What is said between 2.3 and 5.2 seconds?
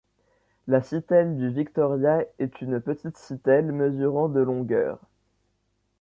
est une petite sittelle, mesurant de longueur.